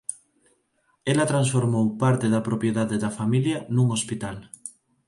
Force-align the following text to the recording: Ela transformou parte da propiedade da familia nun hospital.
Ela 1.11 1.29
transformou 1.31 1.85
parte 2.03 2.25
da 2.33 2.45
propiedade 2.47 2.95
da 3.03 3.15
familia 3.19 3.57
nun 3.75 3.87
hospital. 3.95 4.37